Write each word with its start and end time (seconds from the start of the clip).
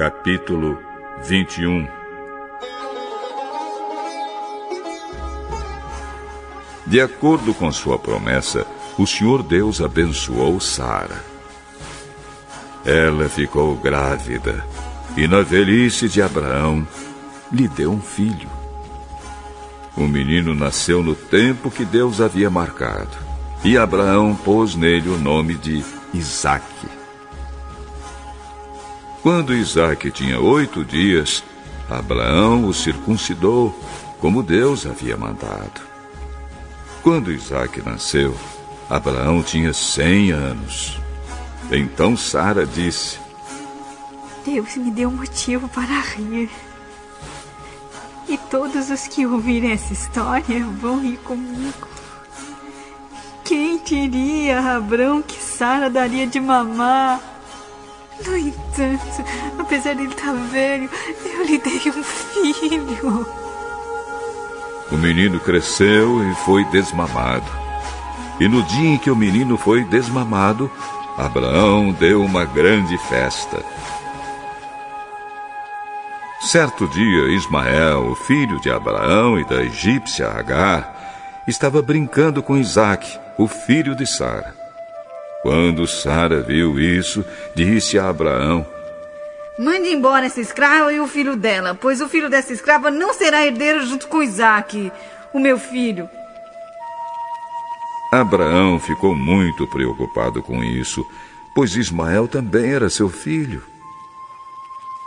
Capítulo 0.00 0.78
21 1.24 1.86
De 6.86 7.02
acordo 7.02 7.52
com 7.52 7.70
sua 7.70 7.98
promessa, 7.98 8.66
o 8.96 9.06
Senhor 9.06 9.42
Deus 9.42 9.78
abençoou 9.82 10.58
Sara. 10.58 11.22
Ela 12.82 13.28
ficou 13.28 13.76
grávida 13.76 14.66
e, 15.18 15.28
na 15.28 15.42
velhice 15.42 16.08
de 16.08 16.22
Abraão, 16.22 16.88
lhe 17.52 17.68
deu 17.68 17.92
um 17.92 18.00
filho. 18.00 18.48
O 19.98 20.08
menino 20.08 20.54
nasceu 20.54 21.02
no 21.02 21.14
tempo 21.14 21.70
que 21.70 21.84
Deus 21.84 22.22
havia 22.22 22.48
marcado, 22.48 23.18
e 23.62 23.76
Abraão 23.76 24.34
pôs 24.34 24.74
nele 24.74 25.10
o 25.10 25.18
nome 25.18 25.56
de 25.56 25.84
Isaque. 26.14 26.99
Quando 29.22 29.54
Isaque 29.54 30.10
tinha 30.10 30.40
oito 30.40 30.82
dias, 30.82 31.44
Abraão 31.90 32.64
o 32.64 32.72
circuncidou, 32.72 33.78
como 34.18 34.42
Deus 34.42 34.86
havia 34.86 35.16
mandado. 35.16 35.82
Quando 37.02 37.30
Isaque 37.30 37.82
nasceu, 37.82 38.34
Abraão 38.88 39.42
tinha 39.42 39.74
cem 39.74 40.30
anos. 40.30 40.98
Então 41.70 42.16
Sara 42.16 42.66
disse: 42.66 43.18
Deus 44.44 44.76
me 44.76 44.90
deu 44.90 45.10
motivo 45.10 45.68
para 45.68 46.00
rir. 46.00 46.50
E 48.26 48.38
todos 48.38 48.90
os 48.90 49.06
que 49.06 49.26
ouvirem 49.26 49.72
essa 49.72 49.92
história 49.92 50.64
vão 50.80 51.00
rir 51.00 51.18
comigo. 51.18 51.88
Quem 53.44 53.82
diria, 53.82 54.76
Abraão, 54.76 55.20
que 55.20 55.42
Sara 55.42 55.90
daria 55.90 56.26
de 56.26 56.40
mamar? 56.40 57.29
No 58.26 58.36
entanto, 58.36 59.24
apesar 59.58 59.94
de 59.94 60.02
ele 60.02 60.12
estar 60.12 60.32
velho, 60.32 60.90
eu 61.24 61.44
lhe 61.44 61.58
dei 61.58 61.80
um 61.90 62.02
filho. 62.02 63.26
O 64.90 64.96
menino 64.96 65.40
cresceu 65.40 66.28
e 66.30 66.34
foi 66.44 66.64
desmamado. 66.66 67.46
E 68.38 68.48
no 68.48 68.62
dia 68.62 68.90
em 68.90 68.98
que 68.98 69.10
o 69.10 69.16
menino 69.16 69.56
foi 69.56 69.84
desmamado, 69.84 70.70
Abraão 71.16 71.92
deu 71.92 72.22
uma 72.22 72.44
grande 72.44 72.96
festa. 72.98 73.62
Certo 76.40 76.88
dia, 76.88 77.28
Ismael, 77.34 78.06
o 78.06 78.14
filho 78.14 78.58
de 78.60 78.70
Abraão 78.70 79.38
e 79.38 79.44
da 79.44 79.62
egípcia 79.62 80.28
Agar, 80.28 81.44
estava 81.46 81.82
brincando 81.82 82.42
com 82.42 82.56
Isaque, 82.56 83.18
o 83.36 83.46
filho 83.46 83.94
de 83.94 84.06
Sara. 84.06 84.59
Quando 85.42 85.86
Sara 85.86 86.42
viu 86.42 86.78
isso, 86.78 87.24
disse 87.54 87.98
a 87.98 88.08
Abraão: 88.08 88.66
Mande 89.58 89.88
embora 89.88 90.26
essa 90.26 90.40
escrava 90.40 90.92
e 90.92 91.00
o 91.00 91.06
filho 91.06 91.36
dela, 91.36 91.74
pois 91.74 92.00
o 92.00 92.08
filho 92.08 92.28
dessa 92.28 92.52
escrava 92.52 92.90
não 92.90 93.14
será 93.14 93.46
herdeiro 93.46 93.84
junto 93.86 94.08
com 94.08 94.22
Isaac, 94.22 94.92
o 95.32 95.38
meu 95.38 95.58
filho. 95.58 96.08
Abraão 98.12 98.78
ficou 98.80 99.14
muito 99.14 99.66
preocupado 99.68 100.42
com 100.42 100.62
isso, 100.62 101.06
pois 101.54 101.76
Ismael 101.76 102.26
também 102.26 102.72
era 102.72 102.90
seu 102.90 103.08
filho. 103.08 103.62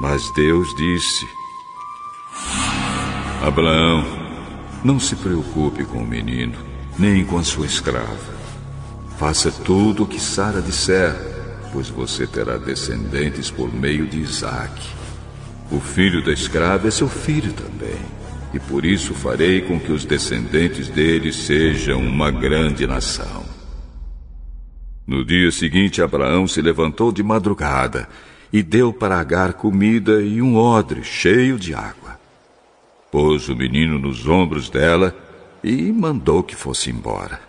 Mas 0.00 0.30
Deus 0.34 0.74
disse: 0.76 1.26
Abraão, 3.42 4.04
não 4.84 4.98
se 5.00 5.16
preocupe 5.16 5.84
com 5.84 5.98
o 5.98 6.06
menino, 6.06 6.58
nem 6.98 7.24
com 7.24 7.38
a 7.38 7.44
sua 7.44 7.66
escrava. 7.66 8.37
Faça 9.18 9.50
tudo 9.50 10.04
o 10.04 10.06
que 10.06 10.20
Sara 10.20 10.62
disser, 10.62 11.12
pois 11.72 11.88
você 11.88 12.24
terá 12.24 12.56
descendentes 12.56 13.50
por 13.50 13.74
meio 13.74 14.06
de 14.06 14.20
Isaac. 14.20 14.80
O 15.72 15.80
filho 15.80 16.24
da 16.24 16.32
escrava 16.32 16.86
é 16.86 16.90
seu 16.92 17.08
filho 17.08 17.52
também, 17.52 17.98
e 18.54 18.60
por 18.60 18.84
isso 18.84 19.12
farei 19.14 19.60
com 19.62 19.80
que 19.80 19.90
os 19.90 20.04
descendentes 20.04 20.88
dele 20.88 21.32
sejam 21.32 22.00
uma 22.00 22.30
grande 22.30 22.86
nação. 22.86 23.44
No 25.04 25.24
dia 25.24 25.50
seguinte, 25.50 26.00
Abraão 26.00 26.46
se 26.46 26.62
levantou 26.62 27.10
de 27.10 27.22
madrugada 27.24 28.08
e 28.52 28.62
deu 28.62 28.92
para 28.92 29.18
Agar 29.18 29.54
comida 29.54 30.22
e 30.22 30.40
um 30.40 30.56
odre 30.56 31.02
cheio 31.02 31.58
de 31.58 31.74
água. 31.74 32.20
Pôs 33.10 33.48
o 33.48 33.56
menino 33.56 33.98
nos 33.98 34.28
ombros 34.28 34.70
dela 34.70 35.12
e 35.64 35.90
mandou 35.90 36.40
que 36.44 36.54
fosse 36.54 36.88
embora. 36.88 37.47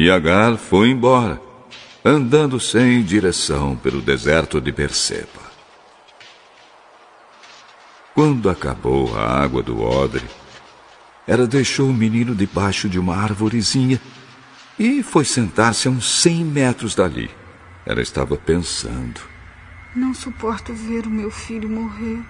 E 0.00 0.12
Agar 0.12 0.56
foi 0.56 0.90
embora, 0.90 1.42
andando 2.04 2.60
sem 2.60 3.02
direção 3.02 3.74
pelo 3.74 4.00
deserto 4.00 4.60
de 4.60 4.70
Berseba. 4.70 5.42
Quando 8.14 8.48
acabou 8.48 9.18
a 9.18 9.42
água 9.42 9.60
do 9.60 9.82
odre, 9.82 10.24
ela 11.26 11.48
deixou 11.48 11.90
o 11.90 11.92
menino 11.92 12.32
debaixo 12.32 12.88
de 12.88 12.96
uma 12.96 13.16
árvorezinha 13.16 14.00
e 14.78 15.02
foi 15.02 15.24
sentar-se 15.24 15.88
a 15.88 15.90
uns 15.90 16.08
cem 16.08 16.44
metros 16.44 16.94
dali. 16.94 17.28
Ela 17.84 18.00
estava 18.00 18.36
pensando. 18.36 19.20
Não 19.96 20.14
suporto 20.14 20.72
ver 20.72 21.08
o 21.08 21.10
meu 21.10 21.32
filho 21.32 21.68
morrer. 21.68 22.20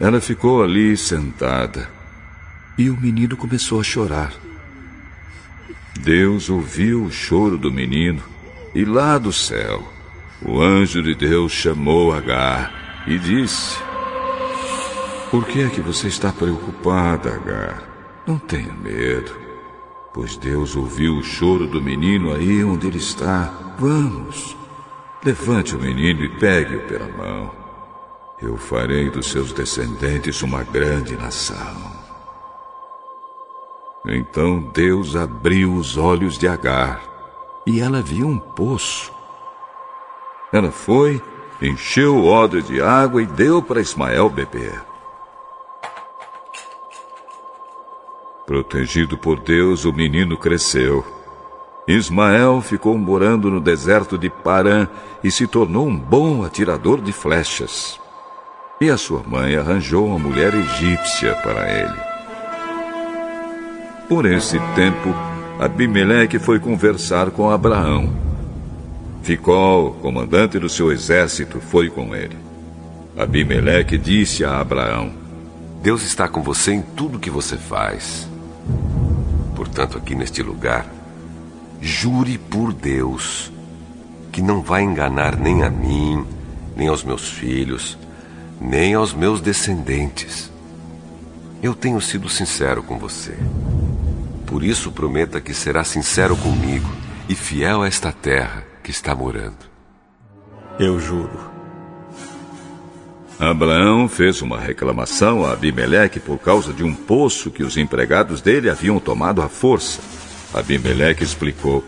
Ela 0.00 0.22
ficou 0.22 0.62
ali 0.62 0.96
sentada 0.96 1.86
e 2.78 2.88
o 2.88 2.98
menino 2.98 3.36
começou 3.36 3.78
a 3.78 3.84
chorar. 3.84 4.47
Deus 5.98 6.48
ouviu 6.48 7.04
o 7.04 7.10
choro 7.10 7.58
do 7.58 7.72
menino 7.72 8.22
e 8.74 8.84
lá 8.84 9.18
do 9.18 9.32
céu 9.32 9.82
o 10.40 10.60
anjo 10.60 11.02
de 11.02 11.14
Deus 11.14 11.50
chamou 11.50 12.12
Agar 12.12 13.04
e 13.06 13.18
disse: 13.18 13.76
Por 15.30 15.44
que 15.46 15.62
é 15.62 15.68
que 15.68 15.80
você 15.80 16.06
está 16.06 16.32
preocupada, 16.32 17.34
Agar? 17.34 17.82
Não 18.26 18.38
tenha 18.38 18.72
medo, 18.72 19.36
pois 20.14 20.36
Deus 20.36 20.76
ouviu 20.76 21.16
o 21.16 21.24
choro 21.24 21.66
do 21.66 21.82
menino 21.82 22.32
aí 22.32 22.62
onde 22.62 22.86
ele 22.86 22.98
está. 22.98 23.74
Vamos, 23.78 24.56
levante 25.24 25.74
o 25.74 25.80
menino 25.80 26.22
e 26.24 26.28
pegue-o 26.28 26.80
pela 26.82 27.08
mão. 27.08 27.52
Eu 28.40 28.56
farei 28.56 29.10
dos 29.10 29.26
seus 29.26 29.52
descendentes 29.52 30.42
uma 30.42 30.62
grande 30.62 31.16
nação. 31.16 31.97
Então 34.08 34.60
Deus 34.60 35.14
abriu 35.14 35.74
os 35.74 35.98
olhos 35.98 36.38
de 36.38 36.48
Agar 36.48 37.02
e 37.66 37.80
ela 37.80 38.00
viu 38.00 38.26
um 38.26 38.38
poço. 38.38 39.12
Ela 40.50 40.70
foi, 40.70 41.22
encheu 41.60 42.16
o 42.16 42.24
odre 42.24 42.62
de 42.62 42.80
água 42.80 43.20
e 43.20 43.26
deu 43.26 43.60
para 43.60 43.80
Ismael 43.80 44.30
beber. 44.30 44.82
Protegido 48.46 49.18
por 49.18 49.38
Deus, 49.40 49.84
o 49.84 49.92
menino 49.92 50.38
cresceu. 50.38 51.04
Ismael 51.86 52.62
ficou 52.62 52.96
morando 52.96 53.50
no 53.50 53.60
deserto 53.60 54.16
de 54.16 54.30
Parã 54.30 54.88
e 55.22 55.30
se 55.30 55.46
tornou 55.46 55.86
um 55.86 55.98
bom 55.98 56.42
atirador 56.42 57.02
de 57.02 57.12
flechas. 57.12 58.00
E 58.80 58.88
a 58.88 58.96
sua 58.96 59.22
mãe 59.26 59.56
arranjou 59.56 60.06
uma 60.06 60.18
mulher 60.18 60.54
egípcia 60.54 61.34
para 61.42 61.70
ele. 61.70 62.07
Por 64.08 64.24
esse 64.24 64.58
tempo, 64.74 65.14
Abimeleque 65.60 66.38
foi 66.38 66.58
conversar 66.58 67.30
com 67.30 67.50
Abraão. 67.50 68.10
Ficol, 69.22 69.92
comandante 70.00 70.58
do 70.58 70.66
seu 70.66 70.90
exército, 70.90 71.60
foi 71.60 71.90
com 71.90 72.16
ele. 72.16 72.34
Abimeleque 73.14 73.98
disse 73.98 74.46
a 74.46 74.60
Abraão: 74.60 75.12
Deus 75.82 76.02
está 76.02 76.26
com 76.26 76.42
você 76.42 76.72
em 76.72 76.80
tudo 76.80 77.18
que 77.18 77.28
você 77.28 77.58
faz. 77.58 78.26
Portanto, 79.54 79.98
aqui 79.98 80.14
neste 80.14 80.42
lugar, 80.42 80.86
jure 81.78 82.38
por 82.38 82.72
Deus 82.72 83.52
que 84.32 84.40
não 84.40 84.62
vai 84.62 84.84
enganar 84.84 85.36
nem 85.36 85.62
a 85.62 85.68
mim, 85.68 86.24
nem 86.74 86.88
aos 86.88 87.04
meus 87.04 87.28
filhos, 87.28 87.98
nem 88.58 88.94
aos 88.94 89.12
meus 89.12 89.42
descendentes. 89.42 90.50
Eu 91.62 91.74
tenho 91.74 92.00
sido 92.00 92.26
sincero 92.26 92.82
com 92.82 92.96
você. 92.96 93.36
Por 94.48 94.64
isso, 94.64 94.90
prometa 94.90 95.42
que 95.42 95.52
será 95.52 95.84
sincero 95.84 96.34
comigo 96.34 96.90
e 97.28 97.34
fiel 97.34 97.82
a 97.82 97.86
esta 97.86 98.10
terra 98.10 98.64
que 98.82 98.90
está 98.90 99.14
morando. 99.14 99.58
Eu 100.80 100.98
juro. 100.98 101.38
Abraão 103.38 104.08
fez 104.08 104.40
uma 104.40 104.58
reclamação 104.58 105.44
a 105.44 105.52
Abimeleque 105.52 106.18
por 106.18 106.38
causa 106.38 106.72
de 106.72 106.82
um 106.82 106.94
poço 106.94 107.50
que 107.50 107.62
os 107.62 107.76
empregados 107.76 108.40
dele 108.40 108.70
haviam 108.70 108.98
tomado 108.98 109.42
à 109.42 109.50
força. 109.50 110.00
Abimeleque 110.54 111.22
explicou: 111.22 111.84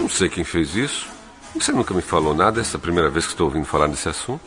Não 0.00 0.08
sei 0.08 0.28
quem 0.28 0.44
fez 0.44 0.76
isso. 0.76 1.08
Você 1.52 1.72
nunca 1.72 1.92
me 1.92 2.02
falou 2.02 2.32
nada, 2.32 2.60
essa 2.60 2.76
é 2.76 2.78
a 2.78 2.80
primeira 2.80 3.10
vez 3.10 3.26
que 3.26 3.32
estou 3.32 3.48
ouvindo 3.48 3.64
falar 3.64 3.88
desse 3.88 4.08
assunto. 4.08 4.40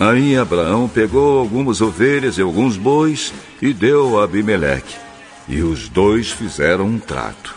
Aí 0.00 0.38
Abraão 0.38 0.88
pegou 0.88 1.38
algumas 1.38 1.82
ovelhas 1.82 2.38
e 2.38 2.42
alguns 2.42 2.78
bois 2.78 3.32
e 3.60 3.74
deu 3.74 4.18
a 4.18 4.24
Abimeleque. 4.24 5.05
E 5.48 5.62
os 5.62 5.88
dois 5.88 6.30
fizeram 6.30 6.86
um 6.86 6.98
trato. 6.98 7.54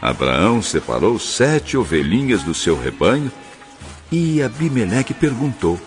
Abraão 0.00 0.60
separou 0.60 1.18
sete 1.18 1.76
ovelhinhas 1.76 2.42
do 2.42 2.52
seu 2.54 2.76
rebanho 2.76 3.30
E 4.10 4.42
Abimeleque 4.42 5.14
perguntou: 5.14 5.80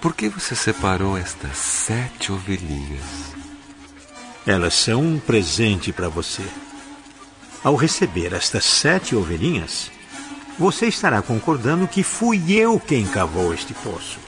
Por 0.00 0.14
que 0.14 0.28
você 0.28 0.54
separou 0.54 1.16
estas 1.16 1.56
sete 1.56 2.30
ovelhinhas? 2.30 3.34
Elas 4.46 4.74
são 4.74 5.02
um 5.02 5.18
presente 5.18 5.92
para 5.92 6.08
você. 6.08 6.44
Ao 7.62 7.74
receber 7.76 8.32
estas 8.32 8.64
sete 8.64 9.14
ovelhinhas, 9.14 9.90
você 10.58 10.86
estará 10.86 11.22
concordando 11.22 11.88
que 11.88 12.02
fui 12.02 12.52
eu 12.52 12.78
quem 12.78 13.06
cavou 13.06 13.52
este 13.52 13.74
poço. 13.74 14.18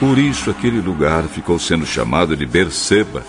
Por 0.00 0.16
isso 0.16 0.50
aquele 0.50 0.80
lugar 0.80 1.24
ficou 1.24 1.58
sendo 1.58 1.84
chamado 1.84 2.34
de 2.34 2.46
Berseba, 2.46 3.22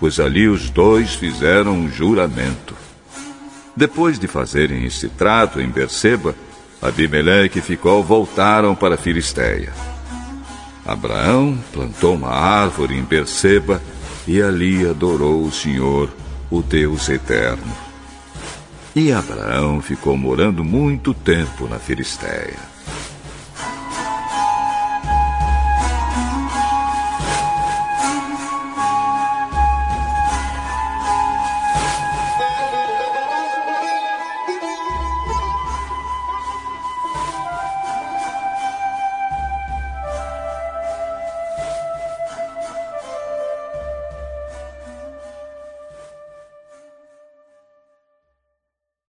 pois 0.00 0.18
ali 0.18 0.48
os 0.48 0.68
dois 0.68 1.14
fizeram 1.14 1.74
um 1.74 1.88
juramento. 1.88 2.74
Depois 3.76 4.18
de 4.18 4.26
fazerem 4.26 4.84
esse 4.84 5.08
trato 5.08 5.60
em 5.60 5.68
Berseba, 5.68 6.34
Abimeleque 6.82 7.60
e 7.60 7.62
Ficol 7.62 8.02
voltaram 8.02 8.74
para 8.74 8.96
Filisteia. 8.96 9.72
Abraão 10.84 11.56
plantou 11.72 12.16
uma 12.16 12.30
árvore 12.30 12.96
em 12.96 13.02
Berseba 13.02 13.80
e 14.26 14.42
ali 14.42 14.88
adorou 14.88 15.44
o 15.44 15.52
Senhor, 15.52 16.10
o 16.50 16.62
Deus 16.62 17.08
eterno. 17.08 17.72
E 18.96 19.12
Abraão 19.12 19.80
ficou 19.80 20.16
morando 20.16 20.64
muito 20.64 21.14
tempo 21.14 21.68
na 21.68 21.78
Filisteia. 21.78 22.77